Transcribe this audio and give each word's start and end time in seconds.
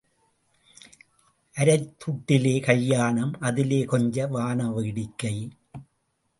அரைத் 1.55 1.93
துட்டிலே 1.97 2.61
கல்யாணம் 2.61 3.33
அதிலே 3.39 3.83
கொஞ்சம் 3.83 4.31
வாண 4.31 4.71
வேடிக்கை. 4.71 5.49